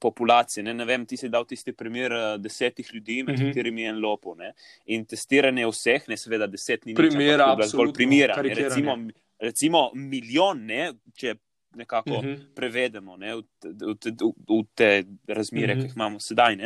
[0.00, 0.64] populacije.
[0.64, 3.48] Ne, ne vem, ti si dal tisti primer desetih ljudi, med mm -hmm.
[3.48, 4.34] katerimi je en lopo.
[4.34, 4.52] Ne,
[4.86, 8.34] in testiranje vseh, ne seveda deset ni primer, ampak zgolj primera.
[8.42, 8.98] Recimo,
[9.38, 11.34] recimo milijon, ne, če
[11.74, 12.54] nekako mm -hmm.
[12.54, 15.82] prevedemo ne, v, v, v, v te razmere, mm -hmm.
[15.82, 16.56] ki jih imamo sedaj.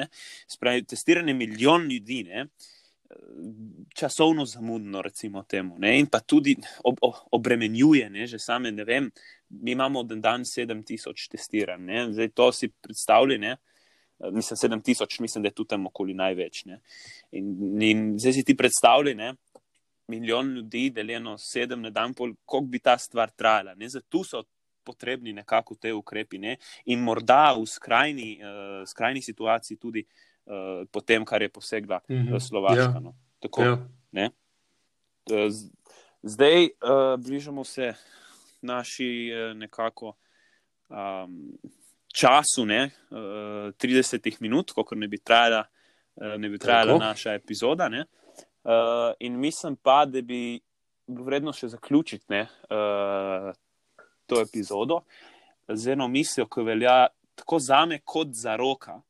[0.46, 2.24] Spravi, testiranje milijon ljudi.
[2.24, 2.48] Ne, uh,
[3.94, 5.98] časovno zamudno, recimo temu, ne?
[5.98, 8.26] in pa tudi ob, ob, obremenjuje, ne?
[8.26, 9.10] že same ne vem.
[9.48, 12.12] Mi imamo na dan 7000 testiranj, ne?
[12.12, 13.56] zdaj to si predstavljate.
[14.32, 16.64] Mislim, 7000, mislim, da je tu tam okoli največ.
[17.32, 19.34] In, in zdaj si ti predstavljaj,
[20.08, 23.74] milijon ljudi, deljeno sedem na dan, koliko bi ta stvar trajala.
[23.74, 23.88] Ne?
[23.88, 24.42] Zato so
[24.84, 26.38] potrebni nekako te ukrepi.
[26.38, 26.56] Ne?
[26.84, 32.14] In morda v skrajni, uh, skrajni situaciji tudi uh, po tem, kar je posegla mm
[32.14, 32.40] -hmm.
[32.40, 32.82] Slovaška.
[32.94, 33.00] Ja.
[33.00, 33.14] No.
[33.40, 34.30] Tako, ja.
[35.30, 35.50] uh,
[36.22, 37.94] zdaj uh, bližamo se
[38.66, 40.14] naši uh, nekako
[40.88, 41.38] um,
[42.16, 45.64] času, ne, uh, 30 minut, kako ne bi trajala,
[46.16, 47.88] uh, ne bi trajala naša epizoda.
[47.88, 48.04] Ne.
[48.64, 50.58] Uh, in mislim pa, da bi
[51.06, 53.52] bilo vredno še zaključiti ne, uh,
[54.26, 55.04] to epizodo
[55.68, 59.00] z eno mislijo, ki velja tako za me, kot za roka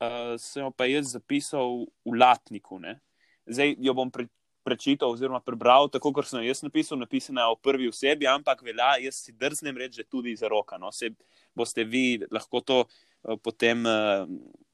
[0.00, 2.78] uh, sem jo pa jaz zapisal v Latniku.
[2.80, 2.98] Ne?
[3.46, 4.28] Zdaj jo bom pre,
[4.66, 9.22] prečital, oziroma prebral, tako kot sem jaz napisal, napisana v prvi osebi, ampak velja, jaz
[9.22, 10.80] si drznem reči, tudi za roka.
[10.82, 10.90] No?
[10.92, 11.12] Se
[11.54, 13.86] boste vi lahko to uh, potem.
[13.86, 14.64] Uh,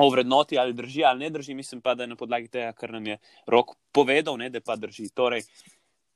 [0.00, 2.88] O vrednoti ali drži ali ne drži, mislim pa, da je na podlagi tega, kar
[2.94, 5.10] nam je rok povedal, ne, da pa drži.
[5.12, 5.42] Torej,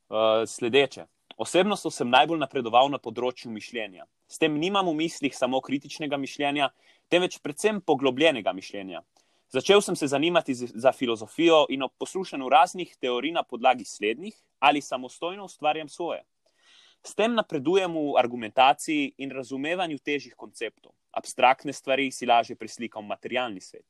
[0.08, 1.04] uh, sledeče.
[1.36, 4.06] Osebno sem najbolj napredoval na področju mišljenja.
[4.30, 6.70] S tem nimam v mislih samo kritičnega mišljenja,
[7.12, 9.02] temveč predvsem poglobljenega mišljenja.
[9.54, 14.80] Začel sem se zanimati za filozofijo in ob poslušanju raznih teorij na podlagi slednjih ali
[14.80, 16.24] samostojno ustvarjam svoje.
[17.06, 20.90] S tem napredujem v argumentaciji in razumevanju težjih konceptov.
[21.12, 23.86] Abstraktne stvari si lažje preslikam v materialni svet.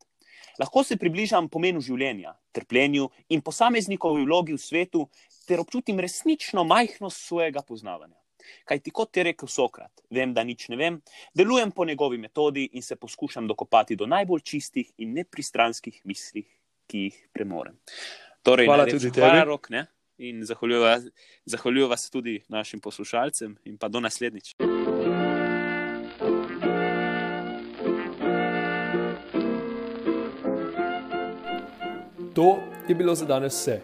[0.60, 5.08] Lahko se približam pomenu življenja, trpljenju in posameznikovi vlogi v svetu,
[5.48, 8.23] ter občutim resnično majhnost svojega poznavanja.
[8.64, 11.00] Kaj ti kot je rekel Sokrat, vem, da nič ne vem,
[11.34, 16.44] delujem po njegovi metodi in se poskušam dokopati do najbolj čistih in nepristranskih misli,
[16.86, 17.78] ki jih premorem.
[18.42, 19.24] Torej, hvala tudi tebi.
[19.24, 19.68] Hvala, rok,
[20.18, 24.54] in zahvaljujem vas tudi našim poslušalcem, in pa do naslednjič.
[32.34, 33.80] To je bilo za danes vse.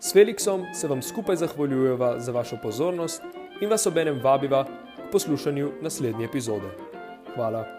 [0.00, 3.22] S Felixom se vam skupaj zahvaljujeva za vašo pozornost
[3.60, 6.70] in vas obenem vabiva k poslušanju naslednje epizode.
[7.34, 7.77] Hvala.